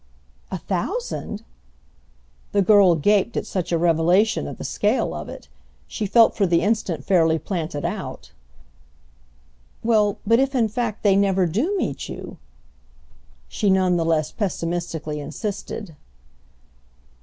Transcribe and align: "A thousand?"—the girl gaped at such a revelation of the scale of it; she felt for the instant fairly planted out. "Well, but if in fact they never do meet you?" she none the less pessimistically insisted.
"A 0.49 0.57
thousand?"—the 0.57 1.43
girl 2.63 2.95
gaped 2.95 3.37
at 3.37 3.45
such 3.45 3.71
a 3.71 3.77
revelation 3.77 4.47
of 4.47 4.57
the 4.57 4.63
scale 4.63 5.13
of 5.13 5.29
it; 5.29 5.47
she 5.87 6.07
felt 6.07 6.35
for 6.35 6.47
the 6.47 6.61
instant 6.61 7.05
fairly 7.05 7.37
planted 7.37 7.85
out. 7.85 8.31
"Well, 9.83 10.17
but 10.25 10.39
if 10.39 10.55
in 10.55 10.69
fact 10.69 11.03
they 11.03 11.15
never 11.15 11.45
do 11.45 11.77
meet 11.77 12.09
you?" 12.09 12.37
she 13.47 13.69
none 13.69 13.95
the 13.95 14.03
less 14.03 14.31
pessimistically 14.31 15.19
insisted. 15.19 15.95